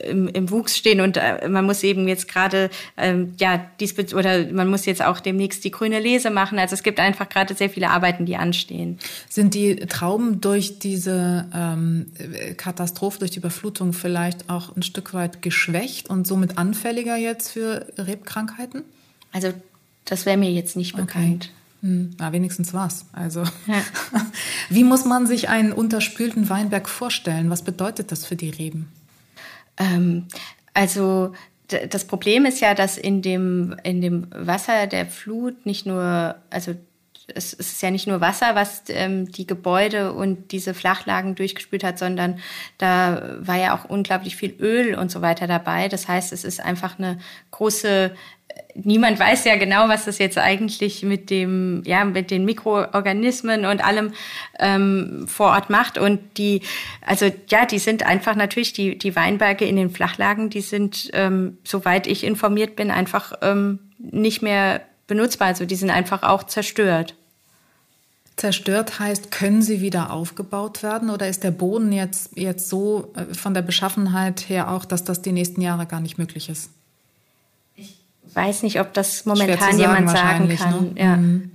[0.00, 4.46] im, im Wuchs stehen und äh, man muss eben jetzt gerade ähm, ja dies oder
[4.52, 6.58] man muss jetzt auch demnächst die grüne Lese machen.
[6.58, 8.98] Also es gibt einfach gerade sehr viele Arbeiten, die anstehen.
[9.28, 12.12] Sind die Trauben durch diese ähm,
[12.56, 17.86] Katastrophe, durch die Überflutung vielleicht auch ein Stück weit geschwächt und somit anfälliger jetzt für
[17.96, 18.82] Rebkrankheiten?
[19.32, 19.52] Also
[20.06, 21.50] das wäre mir jetzt nicht bekannt.
[21.50, 21.56] Okay.
[21.82, 23.06] Hm, na, wenigstens was.
[23.12, 23.82] Also, ja.
[24.70, 27.50] wie muss man sich einen unterspülten Weinberg vorstellen?
[27.50, 28.90] Was bedeutet das für die Reben?
[29.76, 30.26] Ähm,
[30.72, 31.34] also,
[31.68, 36.74] das Problem ist ja, dass in dem, in dem Wasser der Flut nicht nur, also
[37.34, 41.98] es ist ja nicht nur Wasser, was ähm, die Gebäude und diese Flachlagen durchgespült hat,
[41.98, 42.38] sondern
[42.78, 45.88] da war ja auch unglaublich viel Öl und so weiter dabei.
[45.88, 47.18] Das heißt, es ist einfach eine
[47.50, 48.12] große
[48.74, 53.84] niemand weiß ja genau, was das jetzt eigentlich mit dem, ja, mit den Mikroorganismen und
[53.84, 54.12] allem
[54.58, 55.98] ähm, vor Ort macht.
[55.98, 56.62] Und die,
[57.04, 61.58] also ja, die sind einfach natürlich die die Weinberge in den Flachlagen, die sind, ähm,
[61.64, 65.48] soweit ich informiert bin, einfach ähm, nicht mehr benutzbar.
[65.48, 67.14] Also die sind einfach auch zerstört.
[68.36, 73.32] Zerstört heißt, können sie wieder aufgebaut werden oder ist der Boden jetzt, jetzt so äh,
[73.32, 76.70] von der Beschaffenheit her auch, dass das die nächsten Jahre gar nicht möglich ist?
[78.36, 80.94] Weiß nicht, ob das momentan jemand sagen kann.
[80.94, 81.00] Ne?
[81.00, 81.16] Ja.
[81.16, 81.50] Mhm.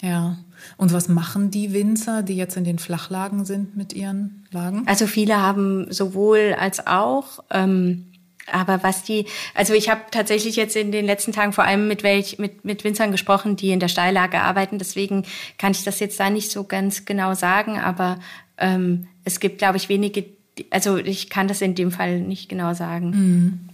[0.00, 0.36] ja.
[0.76, 4.82] Und was machen die Winzer, die jetzt in den Flachlagen sind mit ihren Lagen?
[4.86, 7.40] Also viele haben sowohl als auch.
[7.50, 8.06] Ähm,
[8.50, 12.02] aber was die, also ich habe tatsächlich jetzt in den letzten Tagen vor allem mit
[12.02, 14.78] welch, mit, mit Winzern gesprochen, die in der Steillage arbeiten.
[14.78, 15.24] Deswegen
[15.58, 18.18] kann ich das jetzt da nicht so ganz genau sagen, aber
[18.58, 20.24] ähm, es gibt, glaube ich, wenige,
[20.70, 23.10] also ich kann das in dem Fall nicht genau sagen.
[23.10, 23.68] Mhm.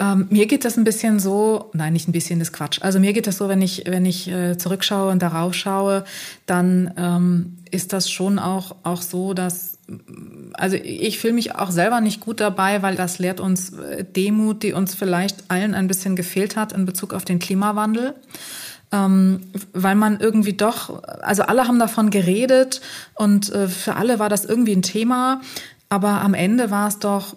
[0.00, 2.78] Ähm, mir geht das ein bisschen so, nein, nicht ein bisschen, das Quatsch.
[2.82, 6.04] Also mir geht das so, wenn ich, wenn ich äh, zurückschaue und darauf schaue,
[6.46, 9.78] dann ähm, ist das schon auch, auch so, dass,
[10.54, 14.64] also ich fühle mich auch selber nicht gut dabei, weil das lehrt uns äh, Demut,
[14.64, 18.14] die uns vielleicht allen ein bisschen gefehlt hat in Bezug auf den Klimawandel
[18.92, 19.40] ähm,
[19.72, 22.80] weil man irgendwie doch, also alle haben davon geredet
[23.14, 25.40] und äh, für alle war das irgendwie ein Thema,
[25.88, 27.34] aber am Ende war es doch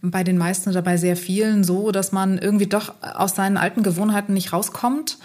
[0.00, 3.82] bei den meisten oder bei sehr vielen so, dass man irgendwie doch aus seinen alten
[3.82, 5.18] Gewohnheiten nicht rauskommt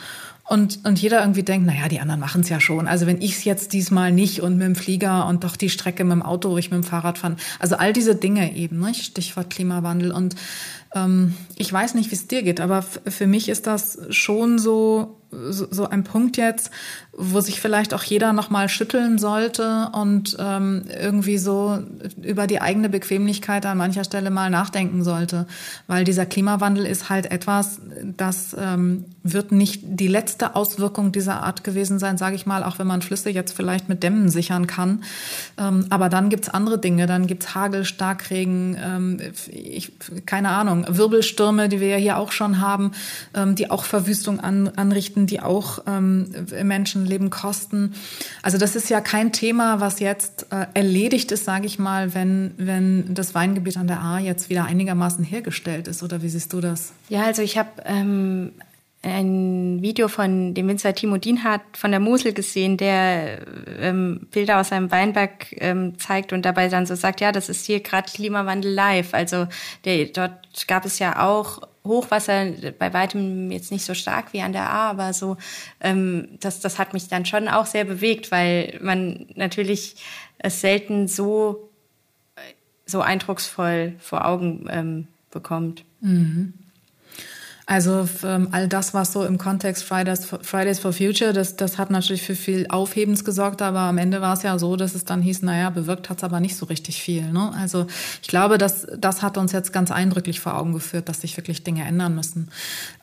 [0.45, 2.87] und, und jeder irgendwie denkt, naja, die anderen machen es ja schon.
[2.87, 6.03] Also wenn ich es jetzt diesmal nicht und mit dem Flieger und doch die Strecke
[6.03, 7.37] mit dem Auto, wo ich mit dem Fahrrad fahre.
[7.59, 8.93] Also all diese Dinge eben, ne?
[8.93, 10.11] Stichwort Klimawandel.
[10.11, 10.35] Und
[10.93, 15.21] ähm, ich weiß nicht, wie es dir geht, aber für mich ist das schon so,
[15.31, 16.71] so, so ein Punkt jetzt,
[17.15, 21.79] wo sich vielleicht auch jeder nochmal schütteln sollte und ähm, irgendwie so
[22.23, 25.45] über die eigene Bequemlichkeit an mancher Stelle mal nachdenken sollte.
[25.85, 27.79] Weil dieser Klimawandel ist halt etwas,
[28.17, 32.79] das ähm, wird nicht die letzte Auswirkung dieser Art gewesen sein, sage ich mal, auch
[32.79, 35.03] wenn man Flüsse jetzt vielleicht mit Dämmen sichern kann.
[35.59, 39.19] Ähm, aber dann gibt's andere Dinge, dann gibt's Hagel, Starkregen, ähm,
[39.51, 39.91] ich,
[40.25, 42.91] keine Ahnung, Wirbelstürme, die wir ja hier auch schon haben,
[43.35, 46.25] ähm, die auch Verwüstung an, anrichten, die auch ähm,
[47.03, 47.93] Menschenleben kosten.
[48.41, 52.53] Also das ist ja kein Thema, was jetzt äh, erledigt ist, sage ich mal, wenn,
[52.57, 56.03] wenn das Weingebiet an der A jetzt wieder einigermaßen hergestellt ist.
[56.03, 56.93] Oder wie siehst du das?
[57.09, 58.53] Ja, also ich habe ähm,
[59.01, 63.39] ein Video von dem Winzer Timo Dienhardt von der Mosel gesehen, der
[63.79, 67.65] ähm, Bilder aus seinem Weinberg ähm, zeigt und dabei dann so sagt, ja, das ist
[67.65, 69.13] hier gerade Klimawandel live.
[69.13, 69.47] Also
[69.85, 74.53] der, dort gab es ja auch Hochwasser, bei weitem jetzt nicht so stark wie an
[74.53, 75.37] der A, aber so,
[75.81, 79.95] ähm, das, das hat mich dann schon auch sehr bewegt, weil man natürlich
[80.37, 81.69] es selten so,
[82.85, 85.83] so eindrucksvoll vor Augen ähm, bekommt.
[85.99, 86.53] Mhm.
[87.65, 91.77] Also ähm, all das, was so im Kontext Fridays for, Fridays for Future, das, das
[91.77, 95.05] hat natürlich für viel Aufhebens gesorgt, aber am Ende war es ja so, dass es
[95.05, 97.31] dann hieß, naja, bewirkt hat es aber nicht so richtig viel.
[97.31, 97.53] Ne?
[97.57, 97.87] Also
[98.21, 101.63] ich glaube, dass, das hat uns jetzt ganz eindrücklich vor Augen geführt, dass sich wirklich
[101.63, 102.49] Dinge ändern müssen.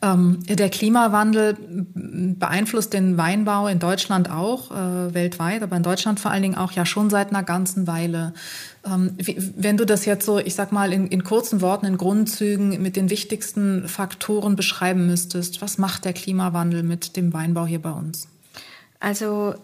[0.03, 1.57] Ähm, der Klimawandel
[1.95, 6.71] beeinflusst den Weinbau in Deutschland auch, äh, weltweit, aber in Deutschland vor allen Dingen auch
[6.71, 8.33] ja schon seit einer ganzen Weile.
[8.85, 9.15] Ähm,
[9.55, 12.95] wenn du das jetzt so, ich sag mal, in, in, kurzen Worten, in Grundzügen mit
[12.95, 18.27] den wichtigsten Faktoren beschreiben müsstest, was macht der Klimawandel mit dem Weinbau hier bei uns?
[18.99, 19.55] Also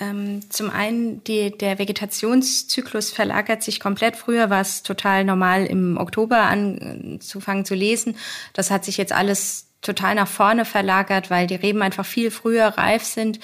[0.00, 4.16] ähm, zum einen, die, der Vegetationszyklus verlagert sich komplett.
[4.16, 8.16] Früher war es total normal, im Oktober anzufangen zu lesen.
[8.54, 12.66] Das hat sich jetzt alles total nach vorne verlagert, weil die Reben einfach viel früher
[12.66, 13.40] reif sind.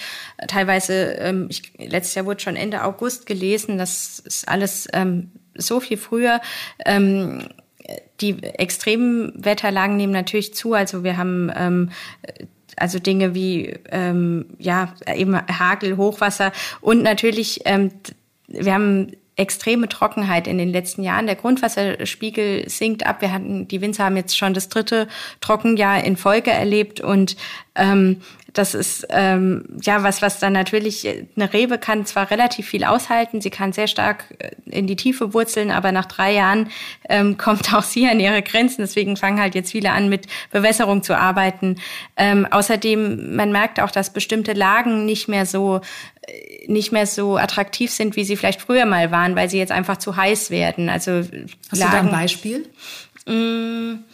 [0.49, 5.81] Teilweise, ähm, ich, letztes Jahr wurde schon Ende August gelesen, das ist alles ähm, so
[5.81, 6.41] viel früher.
[6.85, 7.49] Ähm,
[8.21, 10.75] die extremen Wetterlagen nehmen natürlich zu.
[10.75, 11.91] Also wir haben ähm,
[12.77, 17.93] also Dinge wie ähm, ja eben Hagel, Hochwasser und natürlich ähm,
[18.49, 21.27] wir haben extreme Trockenheit in den letzten Jahren.
[21.27, 23.21] Der Grundwasserspiegel sinkt ab.
[23.21, 25.09] Wir hatten, die Winzer haben jetzt schon das dritte
[25.41, 27.37] Trockenjahr in Folge erlebt und
[27.75, 28.23] ähm,
[28.57, 33.41] das ist ähm, ja was, was dann natürlich eine Rebe kann zwar relativ viel aushalten,
[33.41, 36.71] sie kann sehr stark äh, in die Tiefe wurzeln, aber nach drei Jahren
[37.09, 38.83] ähm, kommt auch sie an ihre Grenzen.
[38.83, 41.77] Deswegen fangen halt jetzt viele an, mit Bewässerung zu arbeiten.
[42.17, 45.81] Ähm, außerdem, man merkt auch, dass bestimmte Lagen nicht mehr so äh,
[46.67, 49.97] nicht mehr so attraktiv sind, wie sie vielleicht früher mal waren, weil sie jetzt einfach
[49.99, 50.89] zu heiß werden.
[50.89, 52.69] Also Hast Lagen, du da ein Beispiel?
[53.27, 54.05] Mh, mm,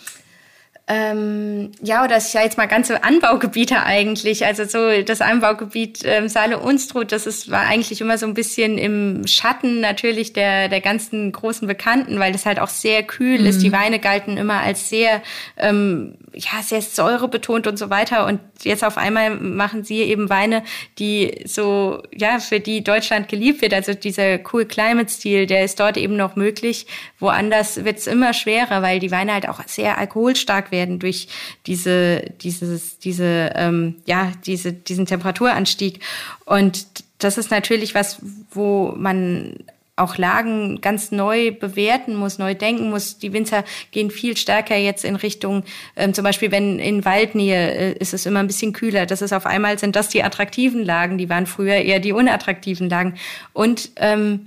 [1.13, 4.45] ähm, ja, oder das ist ja jetzt mal ganze Anbaugebiete eigentlich.
[4.45, 8.79] Also so das Anbaugebiet ähm, Saale Unstrut, das ist, war eigentlich immer so ein bisschen
[8.79, 13.47] im Schatten natürlich der, der ganzen großen Bekannten, weil das halt auch sehr kühl mhm.
[13.47, 13.63] ist.
[13.63, 15.23] Die Weine galten immer als sehr,
[15.57, 18.27] ähm, ja, sehr säurebetont und so weiter.
[18.27, 20.63] Und jetzt auf einmal machen sie eben Weine,
[20.99, 23.75] die so, ja, für die Deutschland geliebt wird.
[23.75, 26.87] Also dieser Cool Climate Stil, der ist dort eben noch möglich.
[27.19, 31.29] Woanders wird es immer schwerer, weil die Weine halt auch sehr alkoholstark werden durch
[31.67, 36.01] diese, dieses, diese, ähm, ja, diese, diesen Temperaturanstieg.
[36.45, 36.87] Und
[37.19, 38.19] das ist natürlich was,
[38.51, 39.57] wo man
[39.97, 43.19] auch Lagen ganz neu bewerten muss, neu denken muss.
[43.19, 45.65] Die Winzer gehen viel stärker jetzt in Richtung,
[45.97, 49.05] ähm, zum Beispiel wenn in Waldnähe äh, ist es immer ein bisschen kühler.
[49.05, 52.89] Das ist auf einmal sind das die attraktiven Lagen, die waren früher eher die unattraktiven
[52.89, 53.15] Lagen.
[53.53, 54.47] Und ähm,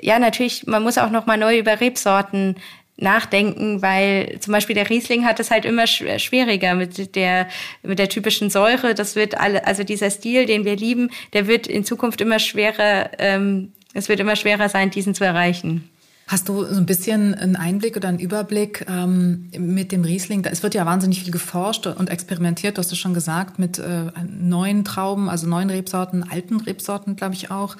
[0.00, 2.56] ja, natürlich, man muss auch noch mal neu über Rebsorten
[3.02, 7.48] nachdenken, weil zum Beispiel der Riesling hat es halt immer schwieriger mit der,
[7.82, 8.94] mit der typischen Säure.
[8.94, 13.10] Das wird alle, also dieser Stil, den wir lieben, der wird in Zukunft immer schwerer,
[13.18, 15.91] ähm, es wird immer schwerer sein, diesen zu erreichen.
[16.28, 20.44] Hast du so ein bisschen einen Einblick oder einen Überblick ähm, mit dem Riesling?
[20.44, 24.10] Es wird ja wahnsinnig viel geforscht und experimentiert, du hast es schon gesagt, mit äh,
[24.26, 27.76] neuen Trauben, also neuen Rebsorten, alten Rebsorten, glaube ich auch.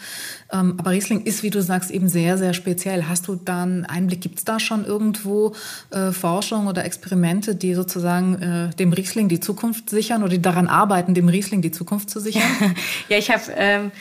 [0.52, 3.04] Ähm, aber Riesling ist, wie du sagst, eben sehr, sehr speziell.
[3.08, 4.20] Hast du da einen Einblick?
[4.20, 5.54] Gibt es da schon irgendwo
[5.90, 10.66] äh, Forschung oder Experimente, die sozusagen äh, dem Riesling die Zukunft sichern oder die daran
[10.66, 12.42] arbeiten, dem Riesling die Zukunft zu sichern?
[13.08, 13.92] ja, ich habe ähm,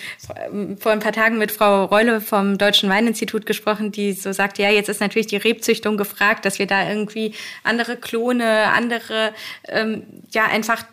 [0.78, 4.70] vor ein paar Tagen mit Frau Reule vom Deutschen Weininstitut gesprochen, die so sagt, ja,
[4.70, 9.34] jetzt ist natürlich die Rebzüchtung gefragt, dass wir da irgendwie andere Klone, andere,
[9.68, 10.84] ähm, ja, einfach,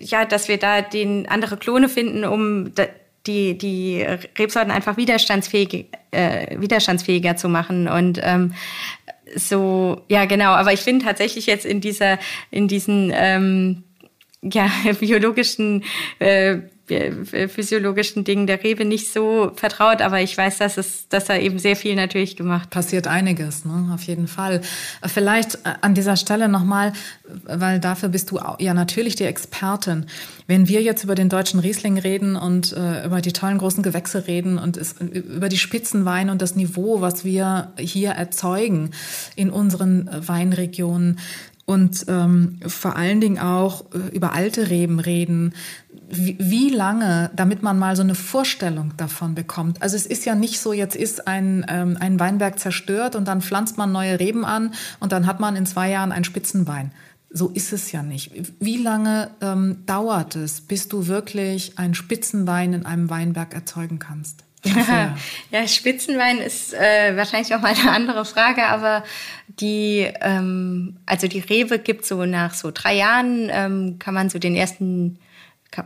[0.00, 2.72] ja, dass wir da den andere Klone finden, um
[3.26, 4.04] die, die
[4.38, 7.88] Rebsorten einfach widerstandsfähig, äh, widerstandsfähiger zu machen.
[7.88, 8.54] Und ähm,
[9.34, 10.50] so, ja, genau.
[10.50, 12.18] Aber ich finde tatsächlich jetzt in dieser,
[12.50, 13.84] in diesen ähm,
[14.42, 15.84] ja, biologischen
[16.18, 16.58] äh,
[17.48, 21.58] physiologischen Dingen der Rewe nicht so vertraut, aber ich weiß, dass es, dass er eben
[21.58, 22.70] sehr viel natürlich gemacht.
[22.70, 23.90] Passiert einiges, ne?
[23.94, 24.60] Auf jeden Fall.
[25.06, 26.92] Vielleicht äh, an dieser Stelle nochmal,
[27.44, 30.06] weil dafür bist du ja natürlich die Expertin.
[30.46, 34.26] Wenn wir jetzt über den deutschen Riesling reden und äh, über die tollen großen Gewächse
[34.26, 38.90] reden und es, über die Spitzenweine und das Niveau, was wir hier erzeugen
[39.36, 41.18] in unseren Weinregionen,
[41.68, 45.52] und ähm, vor allen Dingen auch äh, über alte Reben reden,
[46.08, 49.82] wie, wie lange, damit man mal so eine Vorstellung davon bekommt.
[49.82, 53.42] Also es ist ja nicht so, jetzt ist ein, ähm, ein Weinberg zerstört und dann
[53.42, 56.90] pflanzt man neue Reben an und dann hat man in zwei Jahren einen Spitzenwein.
[57.28, 58.32] So ist es ja nicht.
[58.60, 64.42] Wie lange ähm, dauert es, bis du wirklich einen Spitzenwein in einem Weinberg erzeugen kannst?
[65.50, 69.04] ja, Spitzenwein ist äh, wahrscheinlich auch mal eine andere Frage, aber
[69.60, 74.38] die, ähm, also die Rewe gibt so nach so drei Jahren, ähm, kann man so
[74.38, 75.18] den ersten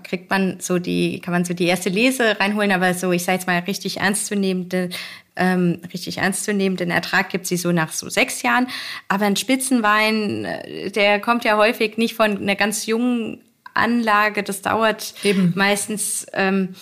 [0.04, 3.38] kriegt man so die, kann man so die erste Lese reinholen, aber so, ich sage
[3.38, 4.90] jetzt mal, richtig ernstzunehmende,
[5.34, 8.68] ähm, richtig ernstzunehmenden Ertrag gibt sie so nach so sechs Jahren.
[9.08, 13.40] Aber ein Spitzenwein, äh, der kommt ja häufig nicht von einer ganz jungen
[13.74, 15.52] Anlage, das dauert Eben.
[15.56, 16.74] meistens, ähm,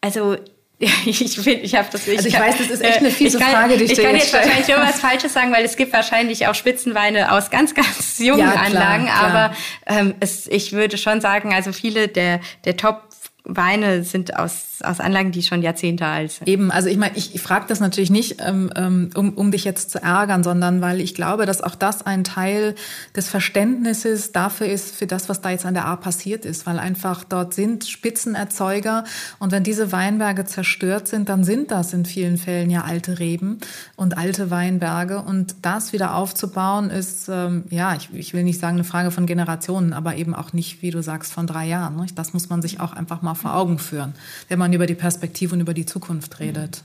[0.00, 0.36] also
[1.06, 2.16] ich finde, ich habe das nicht.
[2.16, 4.16] Also ich weiß, das ist echt eine äh, fiese kann, Frage, die ich, ich kann
[4.16, 7.74] jetzt, jetzt wahrscheinlich nur was Falsches sagen, weil es gibt wahrscheinlich auch Spitzenweine aus ganz,
[7.74, 9.04] ganz jungen ja, klar, Anlagen.
[9.04, 9.22] Klar.
[9.22, 13.11] Aber ähm, es, ich würde schon sagen, also viele der, der Top
[13.44, 16.48] Weine sind aus, aus Anlagen, die schon Jahrzehnte alt sind.
[16.48, 19.64] Eben, also ich meine, ich, ich frage das natürlich nicht, ähm, ähm, um, um dich
[19.64, 22.76] jetzt zu ärgern, sondern weil ich glaube, dass auch das ein Teil
[23.16, 26.78] des Verständnisses dafür ist, für das, was da jetzt an der A passiert ist, weil
[26.78, 29.02] einfach dort sind Spitzenerzeuger
[29.40, 33.58] und wenn diese Weinberge zerstört sind, dann sind das in vielen Fällen ja alte Reben
[33.96, 38.76] und alte Weinberge und das wieder aufzubauen ist, ähm, ja, ich, ich will nicht sagen
[38.76, 41.96] eine Frage von Generationen, aber eben auch nicht, wie du sagst, von drei Jahren.
[41.96, 42.06] Ne?
[42.14, 44.14] Das muss man sich auch einfach mal mal vor Augen führen,
[44.48, 46.82] wenn man über die Perspektive und über die Zukunft redet.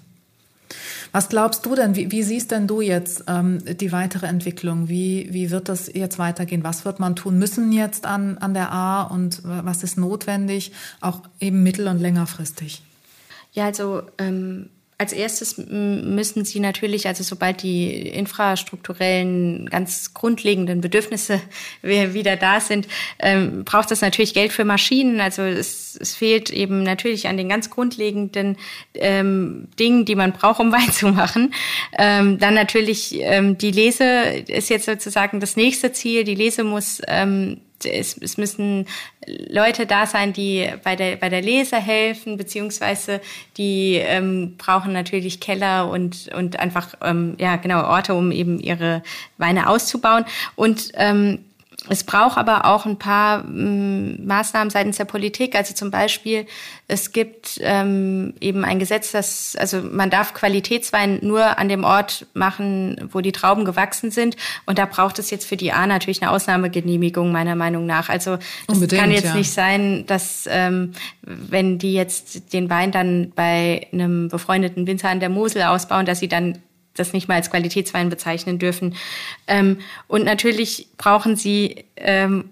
[1.11, 4.89] Was glaubst du denn, wie, wie siehst denn du jetzt ähm, die weitere Entwicklung?
[4.89, 6.63] Wie, wie wird das jetzt weitergehen?
[6.63, 11.21] Was wird man tun müssen jetzt an, an der A und was ist notwendig, auch
[11.39, 12.81] eben mittel- und längerfristig?
[13.53, 21.39] Ja, also ähm, als erstes müssen sie natürlich, also sobald die infrastrukturellen, ganz grundlegenden Bedürfnisse
[21.83, 22.87] wieder da sind,
[23.19, 25.21] ähm, braucht es natürlich Geld für Maschinen.
[25.21, 28.57] Also es, es fehlt eben natürlich an den ganz grundlegenden
[28.95, 31.53] ähm, Dingen, die man braucht, um Wein zu machen.
[31.97, 34.05] Ähm, dann natürlich ähm, die Lese
[34.47, 36.23] ist jetzt sozusagen das nächste Ziel.
[36.23, 38.87] Die Lese muss ähm, es, es müssen
[39.27, 43.19] Leute da sein, die bei der, bei der Lese helfen, beziehungsweise
[43.57, 49.03] die ähm, brauchen natürlich Keller und, und einfach, ähm, ja, genau, Orte, um eben ihre
[49.37, 50.25] Weine auszubauen.
[50.55, 51.39] Und ähm,
[51.89, 55.55] es braucht aber auch ein paar ähm, Maßnahmen seitens der Politik.
[55.55, 56.45] Also zum Beispiel,
[56.87, 62.25] es gibt ähm, eben ein Gesetz, das, also man darf Qualitätswein nur an dem Ort
[62.33, 64.35] machen, wo die Trauben gewachsen sind.
[64.65, 68.09] Und da braucht es jetzt für die A natürlich eine Ausnahmegenehmigung, meiner Meinung nach.
[68.09, 68.37] Also
[68.67, 69.35] es kann jetzt ja.
[69.35, 75.19] nicht sein, dass ähm, wenn die jetzt den Wein dann bei einem befreundeten Winzer an
[75.19, 76.57] der Mosel ausbauen, dass sie dann
[76.97, 78.95] das nicht mal als Qualitätswein bezeichnen dürfen.
[79.47, 82.49] Ähm, und natürlich brauchen sie ähm,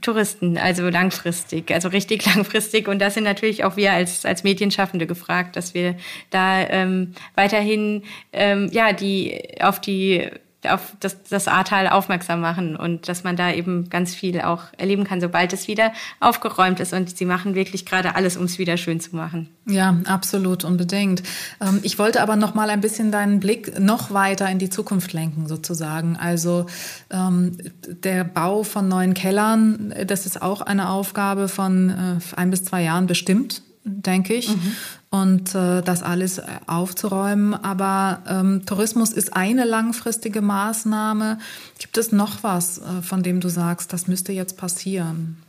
[0.00, 2.88] Touristen, also langfristig, also richtig langfristig.
[2.88, 5.96] Und da sind natürlich auch wir als, als Medienschaffende gefragt, dass wir
[6.30, 10.28] da ähm, weiterhin ähm, ja die auf die
[10.66, 15.04] auf das, das Ahrtal aufmerksam machen und dass man da eben ganz viel auch erleben
[15.04, 16.92] kann, sobald es wieder aufgeräumt ist.
[16.92, 19.48] Und sie machen wirklich gerade alles, um es wieder schön zu machen.
[19.66, 21.22] Ja, absolut, unbedingt.
[21.60, 25.12] Ähm, ich wollte aber noch mal ein bisschen deinen Blick noch weiter in die Zukunft
[25.12, 26.16] lenken, sozusagen.
[26.16, 26.66] Also
[27.10, 27.56] ähm,
[27.86, 32.82] der Bau von neuen Kellern, das ist auch eine Aufgabe von äh, ein bis zwei
[32.82, 34.48] Jahren bestimmt denke ich.
[34.48, 34.76] Mhm.
[35.10, 37.54] Und äh, das alles aufzuräumen.
[37.54, 41.38] Aber ähm, Tourismus ist eine langfristige Maßnahme.
[41.78, 45.42] Gibt es noch was, äh, von dem du sagst, das müsste jetzt passieren?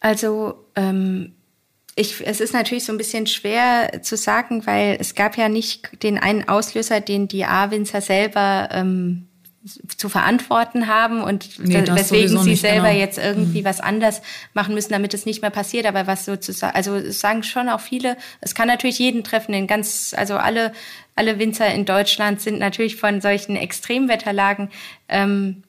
[0.00, 1.32] Also ähm,
[1.94, 6.02] ich, es ist natürlich so ein bisschen schwer zu sagen, weil es gab ja nicht
[6.02, 9.28] den einen Auslöser, den die A-Winzer selber ähm,
[9.96, 12.98] zu verantworten haben und nee, weswegen sie selber genau.
[12.98, 13.64] jetzt irgendwie mhm.
[13.64, 14.20] was anders
[14.54, 15.86] machen müssen, damit es nicht mehr passiert.
[15.86, 20.14] Aber was sozusagen, also sagen schon auch viele, es kann natürlich jeden treffen, in ganz,
[20.16, 20.72] also alle,
[21.14, 24.70] alle Winzer in Deutschland sind natürlich von solchen Extremwetterlagen
[25.08, 25.62] ähm,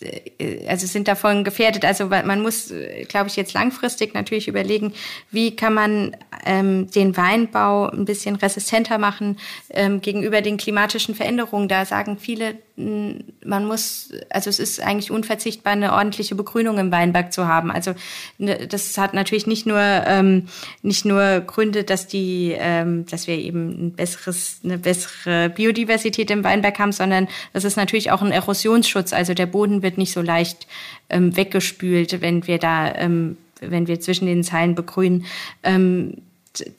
[0.00, 1.84] äh, also sind davon gefährdet.
[1.84, 4.92] Also man muss, äh, glaube ich, jetzt langfristig natürlich überlegen,
[5.30, 9.38] wie kann man ähm, den Weinbau ein bisschen resistenter machen
[9.70, 11.68] ähm, gegenüber den klimatischen Veränderungen.
[11.68, 17.32] Da sagen viele, man muss, also es ist eigentlich unverzichtbar, eine ordentliche Begrünung im Weinberg
[17.32, 17.70] zu haben.
[17.70, 17.94] Also
[18.36, 20.48] ne, das hat natürlich nicht nur ähm,
[20.82, 26.44] nicht nur Gründe, dass die, ähm, dass wir eben ein besseres, eine bessere Biodiversität im
[26.44, 29.14] Weinberg haben, sondern das ist natürlich auch ein Erosionsschutz.
[29.14, 30.66] Also der Boden wird nicht so leicht
[31.08, 35.24] ähm, weggespült, wenn wir da ähm, wenn wir zwischen den Zeilen begrünen.
[35.62, 36.18] Ähm,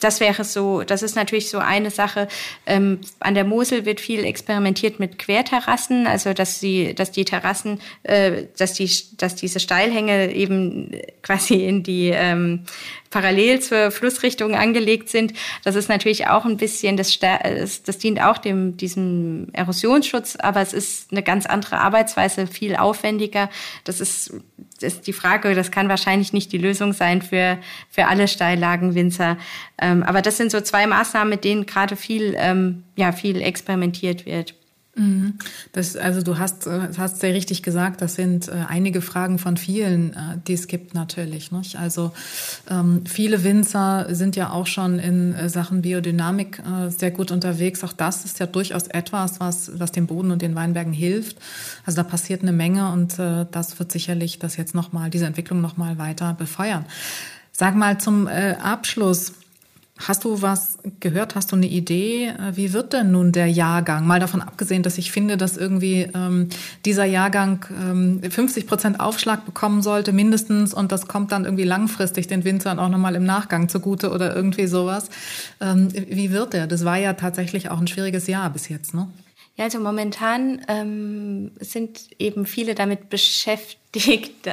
[0.00, 2.28] das wäre so, das ist natürlich so eine Sache.
[2.66, 7.80] Ähm, an der Mosel wird viel experimentiert mit Querterrassen, also dass die, dass die Terrassen,
[8.02, 12.64] äh, dass die, dass diese Steilhänge eben quasi in die ähm,
[13.10, 15.32] parallel zur Flussrichtung angelegt sind.
[15.64, 20.72] Das ist natürlich auch ein bisschen, das, das dient auch dem, diesem Erosionsschutz, aber es
[20.72, 23.48] ist eine ganz andere Arbeitsweise, viel aufwendiger.
[23.84, 24.32] Das ist,
[24.82, 27.58] ist die Frage, das kann wahrscheinlich nicht die Lösung sein für,
[27.90, 29.36] für alle Steillagenwinzer.
[29.80, 34.26] Ähm, aber das sind so zwei Maßnahmen, mit denen gerade viel, ähm, ja, viel experimentiert
[34.26, 34.57] wird.
[34.98, 35.34] Mhm.
[35.72, 39.56] Das, also du hast, äh, hast sehr richtig gesagt, das sind äh, einige Fragen von
[39.56, 41.52] vielen, äh, die es gibt natürlich.
[41.52, 41.76] Nicht?
[41.76, 42.10] Also
[42.68, 47.84] ähm, viele Winzer sind ja auch schon in Sachen Biodynamik sehr gut unterwegs.
[47.84, 51.36] Auch das ist ja durchaus etwas, was, was dem Boden und den Weinbergen hilft.
[51.86, 55.60] Also da passiert eine Menge und das wird sicherlich das jetzt noch mal diese Entwicklung
[55.60, 56.84] noch mal weiter befeuern.
[57.52, 59.32] Sag mal zum Abschluss.
[59.98, 61.34] Hast du was gehört?
[61.34, 62.28] Hast du eine Idee?
[62.28, 64.06] Äh, wie wird denn nun der Jahrgang?
[64.06, 66.48] Mal davon abgesehen, dass ich finde, dass irgendwie ähm,
[66.84, 72.28] dieser Jahrgang ähm, 50 Prozent Aufschlag bekommen sollte, mindestens, und das kommt dann irgendwie langfristig
[72.28, 75.10] den Winzern auch nochmal im Nachgang zugute oder irgendwie sowas.
[75.60, 76.68] Ähm, wie wird der?
[76.68, 79.08] Das war ja tatsächlich auch ein schwieriges Jahr bis jetzt, ne?
[79.56, 83.87] Ja, also momentan ähm, sind eben viele damit beschäftigt,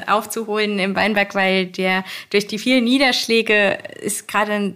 [0.07, 4.73] aufzuholen im Weinberg, weil der durch die vielen Niederschläge ist gerade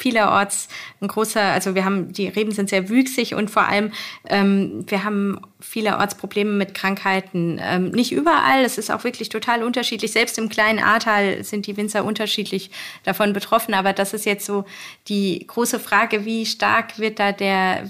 [0.00, 0.68] vielerorts
[1.00, 3.92] ein großer, also wir haben, die Reben sind sehr wüchsig und vor allem,
[4.28, 7.60] ähm, wir haben vielerorts Probleme mit Krankheiten.
[7.62, 10.12] Ähm, nicht überall, es ist auch wirklich total unterschiedlich.
[10.12, 12.70] Selbst im kleinen Ahrtal sind die Winzer unterschiedlich
[13.04, 14.64] davon betroffen, aber das ist jetzt so
[15.08, 17.84] die große Frage, wie stark wird da der,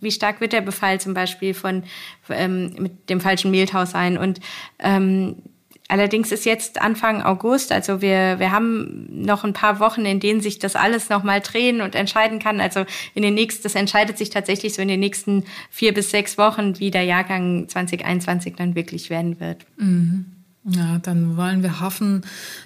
[0.00, 1.84] wie stark wird der Befall zum Beispiel von,
[2.28, 4.40] ähm, mit dem falschen Mehltau sein und
[4.78, 5.36] ähm,
[5.88, 10.40] Allerdings ist jetzt Anfang August, also wir, wir haben noch ein paar Wochen, in denen
[10.40, 12.60] sich das alles nochmal drehen und entscheiden kann.
[12.60, 16.38] Also in den nächsten, das entscheidet sich tatsächlich so in den nächsten vier bis sechs
[16.38, 19.66] Wochen, wie der Jahrgang 2021 dann wirklich werden wird.
[19.76, 20.26] Mhm.
[20.66, 22.22] Ja, dann wollen wir hoffen,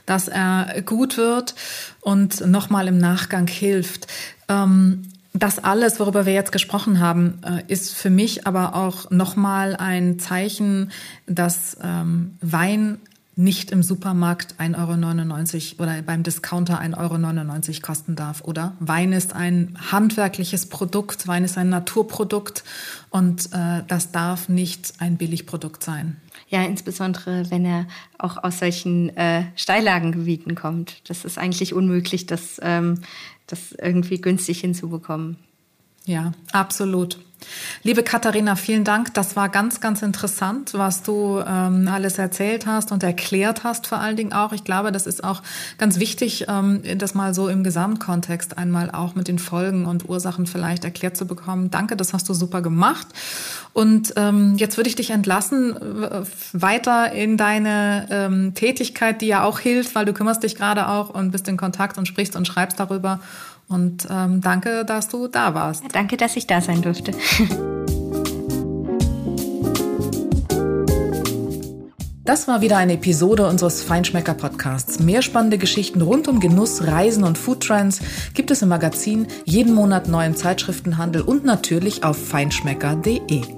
[0.06, 1.56] dass er gut wird
[2.00, 4.06] und nochmal im Nachgang hilft.
[4.48, 5.02] Ähm
[5.32, 10.18] das alles, worüber wir jetzt gesprochen haben, äh, ist für mich aber auch nochmal ein
[10.18, 10.90] Zeichen,
[11.26, 12.98] dass ähm, Wein
[13.38, 18.76] nicht im Supermarkt 1,99 Euro oder beim Discounter 1,99 Euro kosten darf, oder?
[18.80, 22.64] Wein ist ein handwerkliches Produkt, Wein ist ein Naturprodukt
[23.10, 26.16] und äh, das darf nicht ein Billigprodukt sein.
[26.48, 27.86] Ja, insbesondere wenn er
[28.18, 31.08] auch aus solchen äh, Steillagengebieten kommt.
[31.08, 33.02] Das ist eigentlich unmöglich, das, ähm,
[33.46, 35.36] das irgendwie günstig hinzubekommen.
[36.06, 37.20] Ja, absolut.
[37.82, 39.14] Liebe Katharina, vielen Dank.
[39.14, 43.98] Das war ganz, ganz interessant, was du ähm, alles erzählt hast und erklärt hast vor
[43.98, 44.52] allen Dingen auch.
[44.52, 45.42] Ich glaube, das ist auch
[45.78, 50.46] ganz wichtig, ähm, das mal so im Gesamtkontext einmal auch mit den Folgen und Ursachen
[50.46, 51.70] vielleicht erklärt zu bekommen.
[51.70, 53.06] Danke, das hast du super gemacht.
[53.72, 55.76] Und ähm, jetzt würde ich dich entlassen,
[56.52, 61.10] weiter in deine ähm, Tätigkeit, die ja auch hilft, weil du kümmerst dich gerade auch
[61.10, 63.20] und bist in Kontakt und sprichst und schreibst darüber.
[63.68, 65.82] Und ähm, danke, dass du da warst.
[65.82, 67.12] Ja, danke, dass ich da sein durfte.
[72.28, 75.00] Das war wieder eine Episode unseres Feinschmecker Podcasts.
[75.00, 78.00] Mehr spannende Geschichten rund um Genuss, Reisen und Foodtrends
[78.34, 83.57] gibt es im Magazin, jeden Monat neu im Zeitschriftenhandel und natürlich auf feinschmecker.de.